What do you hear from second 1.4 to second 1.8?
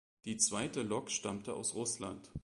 aus